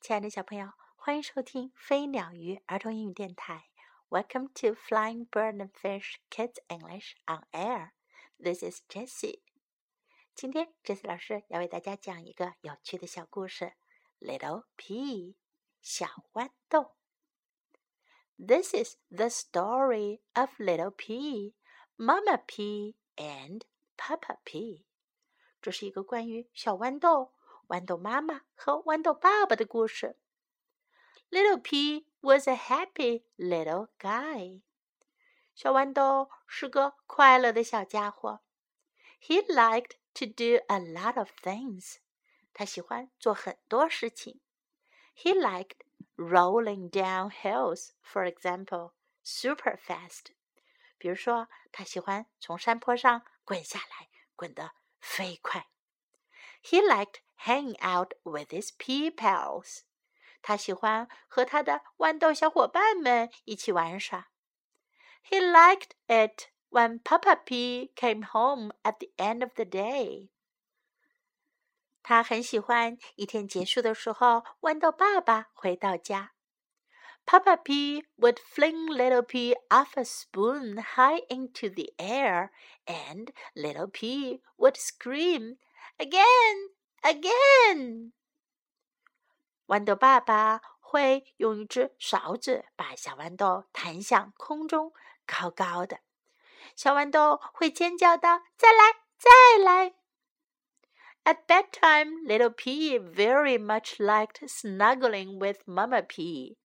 [0.00, 3.68] 亲爱的小朋友，欢迎收听飞鸟鱼儿童英语电台。
[4.08, 7.90] Welcome to Flying Bird and Fish Kids English on Air.
[8.42, 9.42] This is Jessie.
[10.34, 13.74] 今天，Jessie 老师要为大家讲一个有趣的小故事
[14.20, 15.34] ：Little Pea，
[15.82, 16.96] 小豌豆。
[18.38, 21.52] This is the story of Little Pea,
[21.96, 23.64] Mama Pea, and
[23.98, 24.86] Papa Pea.
[25.60, 27.34] 这是一个关于小豌豆。
[27.70, 30.16] 豌豆妈妈和豌豆爸爸的故事。
[31.30, 34.62] Little Pea was a happy little guy。
[35.54, 38.40] 小豌豆是个快乐的小家伙。
[39.20, 41.98] He liked to do a lot of things。
[42.52, 44.40] 他喜欢做很多事情。
[45.14, 45.76] He liked
[46.16, 50.32] rolling down hills, for example, super fast。
[50.98, 55.68] 比如说，他喜欢从山坡上滚下来，滚得飞快。
[56.64, 59.81] He liked hanging out with his pea pals.
[60.41, 64.29] 他喜欢和他的豌豆小伙伴们一起玩耍。
[65.29, 70.29] He liked it when Papa Pea came home at the end of the day.
[72.03, 76.33] 他很喜欢一天结束的时候，豌豆爸爸回到家。
[77.25, 82.51] Papa Pea would fling Little Pea off a spoon high into the air,
[82.85, 85.57] and Little Pea would scream,
[85.97, 86.69] Again,
[87.01, 88.11] again！
[89.67, 94.93] 豌豆爸爸会用一只勺子把小豌豆弹向空中，
[95.25, 95.99] 高高的。
[96.75, 99.93] 小豌豆会尖叫道：“再来，再来！”
[101.23, 106.55] At bedtime, little Pea very much liked snuggling with Mama Pea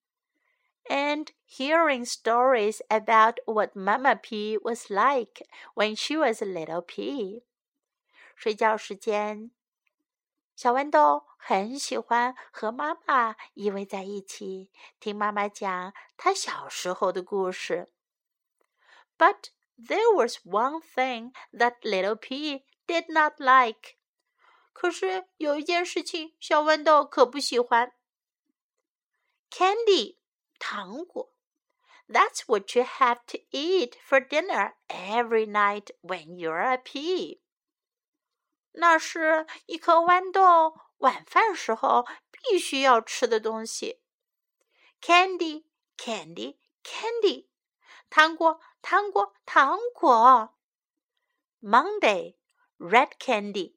[0.91, 7.43] and hearing stories about what Mama Pea was like when she was a little pea.
[8.35, 9.51] 睡觉时间，
[10.57, 17.93] 小豌豆很喜欢和妈妈依偎在一起，听妈妈讲她小时候的故事。
[19.17, 23.97] But there was one thing that little pea did not like。
[24.73, 27.93] 可是有一件事情，小豌豆可不喜欢。
[29.51, 30.19] Candy，
[30.59, 31.33] 糖果。
[32.09, 37.41] That's what you have to eat for dinner every night when you're a pea。
[38.78, 44.02] 那是一颗豌豆晚饭时候必须要吃的东西。
[45.02, 45.66] Candy,
[45.98, 47.48] candy, candy，
[48.10, 50.58] 糖果，糖果，糖果。
[51.62, 52.36] Monday,
[52.78, 53.76] red candy，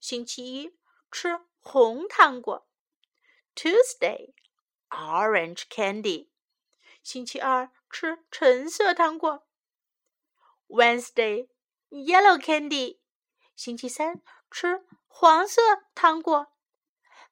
[0.00, 0.78] 星期一
[1.10, 2.66] 吃红糖果。
[3.54, 4.34] Tuesday,
[4.90, 6.28] orange candy，
[7.02, 9.46] 星期二吃橙色糖果。
[10.68, 11.48] Wednesday,
[11.88, 12.98] yellow candy。
[13.56, 15.62] 星期三吃黄色
[15.94, 16.52] 糖果。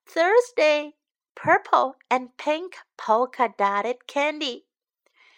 [0.07, 0.95] Thursday,
[1.35, 4.65] purple and pink polka dotted candy。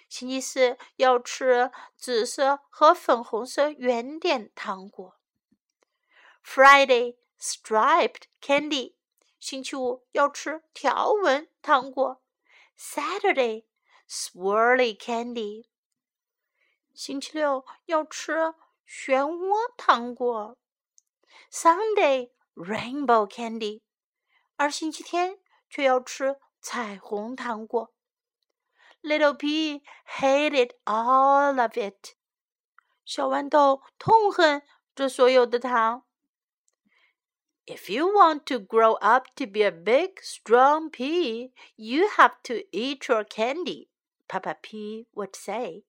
[0.09, 5.19] 星期四要吃紫色和粉红色圆点糖果。
[6.45, 8.95] Friday, striped candy。
[9.41, 12.23] 星期五要吃条纹糖果。
[12.79, 13.65] Saturday,
[14.09, 15.67] swirly candy。
[16.95, 18.55] 星期六要吃
[18.87, 20.57] 漩涡糖果。
[21.51, 23.83] Sunday rainbow candy，
[24.57, 25.39] 而星期天
[25.69, 27.93] 却要吃彩虹糖果。
[29.03, 29.83] Little Pea
[30.19, 32.15] hated all of it，
[33.05, 34.63] 小豌豆痛恨
[34.95, 36.05] 这所有的糖。
[37.67, 43.09] If you want to grow up to be a big, strong pea, you have to eat
[43.09, 43.89] your candy,
[44.29, 45.85] Papa Pea would say.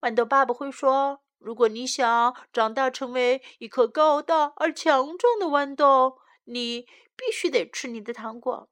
[0.00, 6.82] 豌豆爸爸会说如果你想长大成为一颗高大而强壮的豌豆，你
[7.16, 8.68] 必须得吃你的糖果。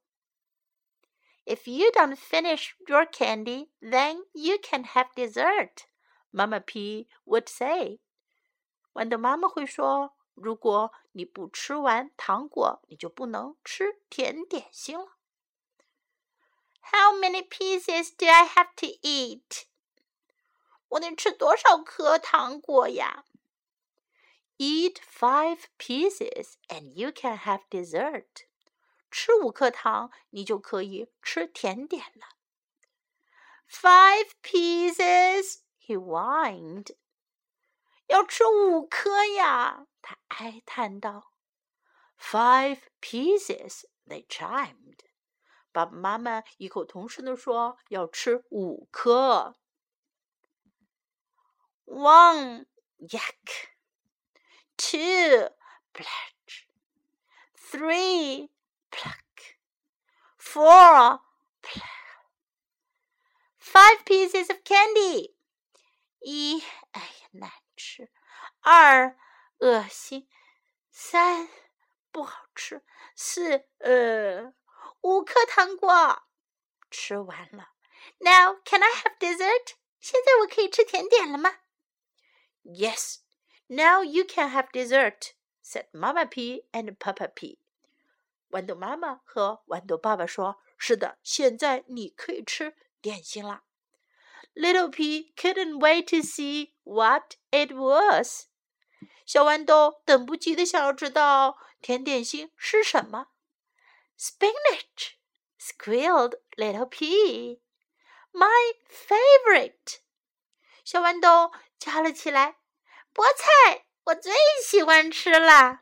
[1.46, 5.86] If you don't finish your candy, then you can have dessert.
[6.30, 8.00] Mama P would say.
[8.92, 15.16] 豌豆妈妈会说：“如果你不吃完糖果，你就不能吃甜点心了。”
[16.92, 19.64] How many pieces do I have to eat?
[20.88, 23.24] 我得吃多少颗糖果呀
[24.56, 28.46] ？Eat five pieces and you can have dessert。
[29.10, 32.36] 吃五颗糖，你就可以吃甜点了。
[33.68, 36.96] Five pieces, he whined。
[38.06, 41.32] 要吃五颗呀，他哀叹道。
[42.18, 45.00] Five pieces, they chimed。
[45.70, 49.54] 爸爸妈妈异口同声地说：“要吃五颗。”
[51.87, 52.66] One,
[52.99, 53.70] yuck.
[54.78, 55.49] Two,
[55.93, 56.67] plutch.
[57.55, 58.49] Three,
[58.91, 59.58] pluck.
[60.37, 61.20] four.
[63.59, 65.34] Five pieces of candy.
[66.20, 66.61] 一，
[66.91, 68.09] 哎呀，难吃。
[68.61, 69.17] 二，
[69.59, 70.29] 恶心。
[70.91, 71.49] 三，
[72.11, 72.84] 不好吃。
[73.16, 74.53] 四，呃，
[75.02, 76.23] 五颗糖果。
[76.91, 77.70] 吃完了。
[78.20, 79.73] Now can I have dessert？
[79.99, 81.59] 现在我可以吃甜点了吗
[82.70, 83.20] Yes.
[83.66, 85.32] Now you can have dessert,
[85.62, 87.59] said Mama Pea and Papa Pea.
[88.53, 93.65] "豌豆妈妈和豌豆爸爸说，是的，现在你可以吃点心了。"
[94.54, 98.48] Little Pea couldn't wait to see what it was.
[99.24, 103.28] 小豌豆等不及的想要知道甜点心是什么。
[104.18, 105.14] Spinach,
[105.59, 107.60] squealed Little Pea.
[108.32, 110.00] My favorite.
[110.84, 112.58] 小豌豆叫了起来。
[113.18, 114.32] 菠菜我最
[114.65, 115.80] 喜欢吃了。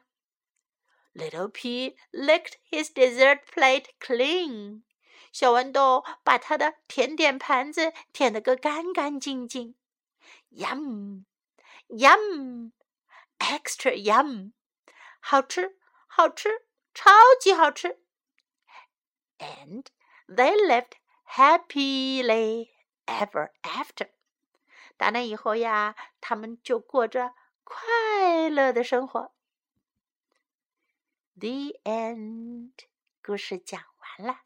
[1.12, 4.84] Little Pea licked his dessert plate clean。
[5.32, 9.76] 小豌豆把他的甜点盘子舔得个干干净净。
[10.50, 11.26] Yum,
[11.88, 12.72] yum,
[13.38, 14.52] extra yum，
[15.20, 18.00] 好吃，好吃，超级好吃。
[19.36, 19.84] And
[20.26, 20.94] they lived
[21.36, 22.70] happily
[23.04, 24.08] ever after.
[24.96, 27.34] 打那以后呀，他们就过着
[27.64, 29.34] 快乐的生活。
[31.38, 32.72] The end，
[33.22, 33.80] 故事讲
[34.18, 34.40] 完了。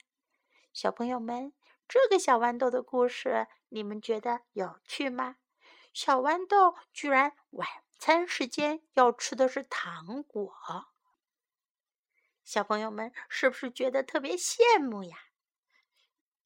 [0.73, 1.52] 小朋友们，
[1.87, 5.37] 这个小豌豆的故事，你们觉得有趣吗？
[5.93, 7.69] 小豌豆居然晚
[7.99, 10.55] 餐时间要吃的是糖果，
[12.44, 15.17] 小朋友们是不是觉得特别羡慕呀？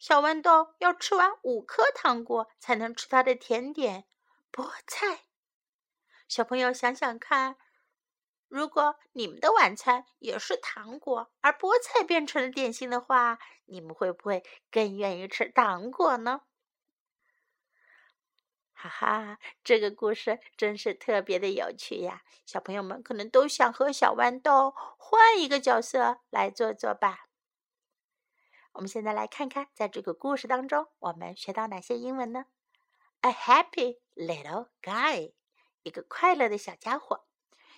[0.06, 4.04] 小豌豆要吃完五颗糖果才能吃它的甜点
[4.52, 5.24] 菠菜。
[6.28, 7.56] 小朋友想想看，
[8.48, 16.42] 如果你们的晚餐也是糖果，而菠菜变成了点心的话，你们会不会更愿意吃糖果呢？
[18.74, 22.20] 哈哈，这个故事真是特别的有趣呀！
[22.44, 27.28] 小朋友们可能都想和小豌豆换一个角色来做做吧。
[28.74, 32.46] 我们现在来看看，在这个故事当中，我们学到哪些英文呢
[33.20, 35.32] ？A happy little guy，
[35.84, 37.24] 一个快乐的小家伙。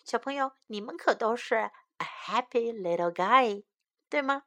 [0.04, 3.64] 小朋友，你们可都是 a happy little guy，
[4.08, 4.44] 对吗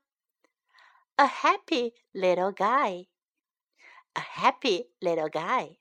[1.17, 5.77] ？A happy little guy，a happy little guy。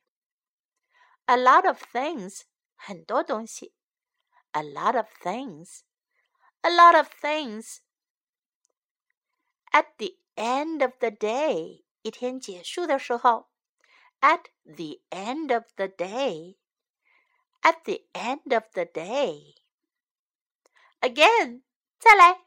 [1.24, 2.42] A lot of things，
[2.74, 3.74] 很多东西。
[4.50, 7.78] A lot of things，a lot of things。
[9.70, 13.49] At the end of the day，一天结束的时候，
[14.19, 21.63] at the end of the day，at the end of the day。Again，
[21.99, 22.45] 再来，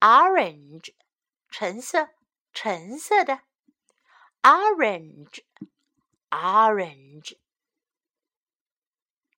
[0.00, 0.94] orange
[1.48, 2.10] 橙色，
[2.52, 3.42] 橙色的，
[4.42, 5.44] orange
[6.30, 7.38] orange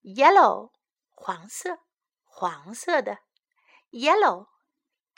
[0.02, 0.72] yellow
[1.12, 1.80] 黄色，
[2.24, 3.20] 黄色的，
[3.90, 4.48] yellow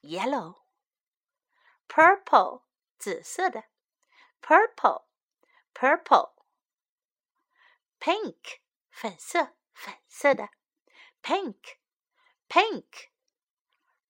[0.02, 0.62] yellow
[1.88, 2.62] purple
[2.98, 3.64] 紫色的，
[4.42, 5.04] purple
[5.74, 6.34] purple
[8.00, 8.60] pink
[8.90, 10.50] 粉色，粉色的，
[11.22, 11.76] pink
[12.48, 13.10] pink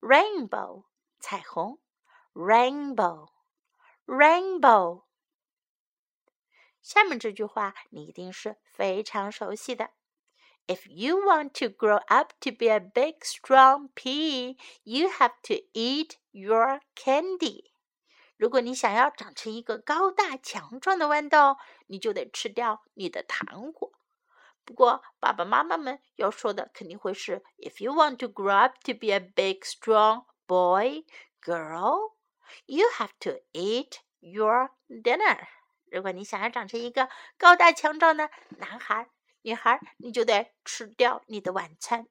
[0.00, 0.84] rainbow
[1.20, 1.78] 彩虹，
[2.34, 5.04] rainbow，rainbow。
[6.82, 9.90] 下面这句话你一定是非常熟悉的。
[10.68, 16.16] If you want to grow up to be a big, strong pea, you have to eat
[16.32, 17.70] your candy.
[18.36, 23.92] 如果你想要长成一个高大强壮的豌豆，你就得吃掉你的糖果。
[24.64, 31.04] 不过爸爸妈妈们要说的肯定会是：If you want to grow up to be a big, strong boy,
[31.40, 32.16] girl,
[32.66, 35.46] you have to eat your dinner.
[35.90, 39.08] 如果你想要长成一个高大强壮的男孩、
[39.42, 42.08] 女孩，你就得吃掉你的晚餐。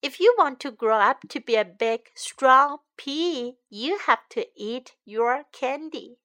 [0.00, 4.40] If you want to grow up to be a big, strong pea, you have to
[4.54, 6.18] eat your candy.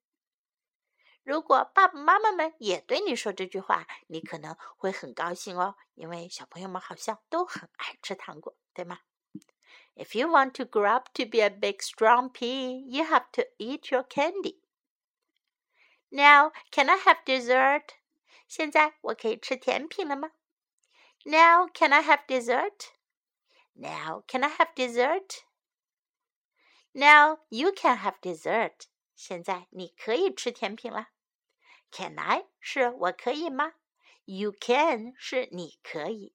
[1.23, 8.99] 如果爸爸妈妈们也对你说这句话，你可能会很高兴哦，因为小朋友们好像都很爱吃糖果，对吗
[9.95, 13.45] ？if you want to grow up to be a big strong pea, you have to
[13.57, 14.61] eat your candy.
[16.11, 17.95] Now, can I have dessert?
[18.47, 20.31] 现在我可以吃甜品了吗？
[21.25, 22.91] Now, can I have dessert?
[23.73, 25.43] Now, can I have dessert?
[26.93, 28.87] Now you can have dessert.
[29.15, 31.09] 现在你可以吃甜品了。
[31.91, 33.73] Can I 是我可以吗？
[34.25, 36.33] You can 是你可以。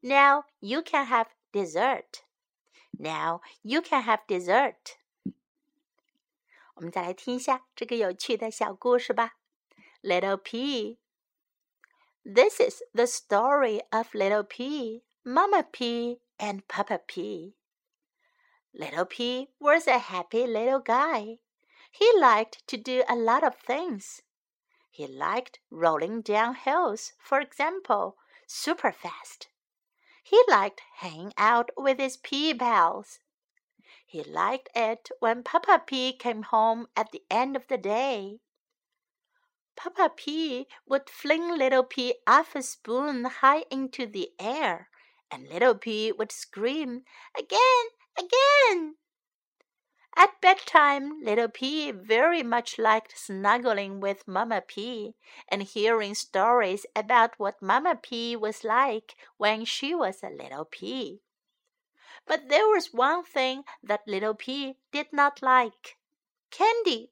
[0.00, 2.20] Now you can have dessert.
[2.97, 4.97] Now you can have dessert.
[6.75, 9.37] 我们再来听一下这个有趣的小故事吧。
[10.01, 10.97] Little Pea.
[12.23, 17.55] This is the story of Little Pea, Mama Pea, and Papa Pea.
[18.73, 21.39] Little Pea was a happy little guy.
[21.91, 24.21] He liked to do a lot of things.
[24.89, 29.47] He liked rolling down hills, for example, super fast.
[30.27, 33.19] He liked hanging out with his pea pals.
[34.07, 38.39] He liked it when Papa Pea came home at the end of the day.
[39.75, 44.89] Papa Pea would fling Little Pea off a spoon high into the air,
[45.29, 47.05] and Little Pea would scream,
[47.37, 47.85] Again,
[48.17, 48.64] again!
[50.45, 55.15] Bedtime, Little Pea very much liked snuggling with Mama Pea
[55.49, 61.19] and hearing stories about what Mama Pea was like when she was a little pea.
[62.27, 65.97] But there was one thing that Little Pea did not like
[66.51, 67.09] candy.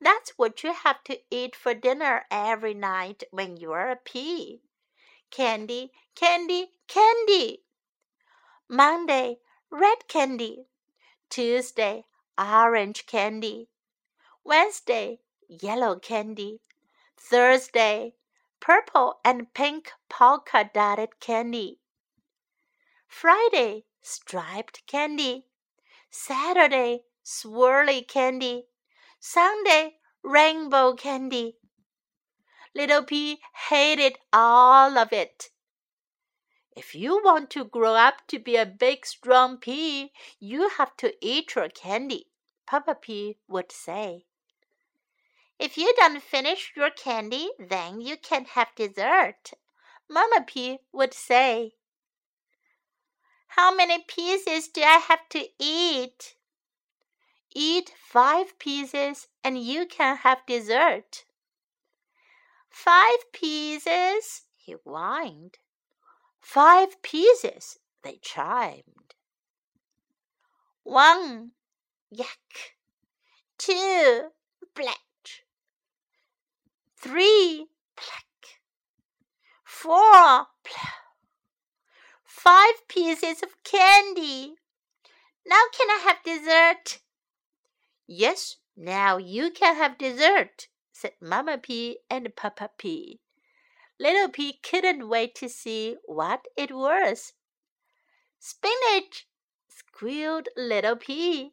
[0.00, 4.62] That's what you have to eat for dinner every night when you're a pea.
[5.30, 7.64] Candy, candy, candy.
[8.70, 9.40] Monday,
[9.70, 10.64] red candy.
[11.28, 12.06] Tuesday,
[12.38, 13.68] orange candy.
[14.44, 16.60] Wednesday, yellow candy.
[17.16, 18.14] Thursday,
[18.60, 21.80] purple and pink polka dotted candy.
[23.06, 25.46] Friday, striped candy.
[26.10, 28.66] Saturday, swirly candy.
[29.18, 31.56] Sunday, rainbow candy.
[32.74, 35.50] Little Pea hated all of it.
[36.76, 41.12] If you want to grow up to be a big, strong pea, you have to
[41.20, 42.27] eat your candy,
[42.68, 44.26] Papa Pea would say.
[45.58, 49.52] If you don't finish your candy, then you can't have dessert,
[50.06, 51.76] Mama Pea would say.
[53.46, 56.34] How many pieces do I have to eat?
[57.54, 61.24] Eat five pieces and you can have dessert.
[62.68, 65.56] Five pieces, he whined.
[66.38, 69.14] Five pieces, they chimed.
[70.82, 71.52] One,
[72.10, 72.76] yak.
[73.58, 74.28] Two,
[74.74, 75.44] bletch.
[76.96, 78.60] Three, plack.
[79.64, 80.98] Four, plow.
[82.24, 84.54] Five pieces of candy.
[85.46, 87.00] Now can I have dessert?
[88.06, 93.20] Yes, now you can have dessert, said Mama Pea and Papa Pea.
[94.00, 97.32] Little Pea couldn't wait to see what it was.
[98.38, 99.26] Spinach,
[99.68, 101.52] squealed Little Pea.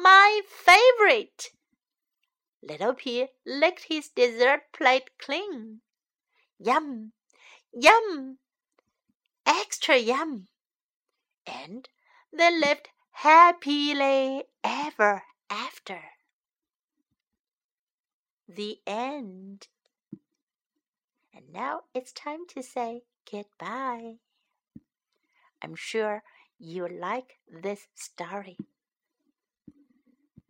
[0.00, 1.50] My favorite.
[2.62, 5.80] Little Pea licked his dessert plate clean.
[6.56, 7.14] Yum,
[7.72, 8.38] yum,
[9.44, 10.46] extra yum.
[11.44, 11.88] And
[12.32, 16.00] they lived happily ever after.
[18.46, 19.66] The end.
[21.34, 24.18] And now it's time to say goodbye.
[25.60, 26.22] I'm sure
[26.56, 28.56] you like this story.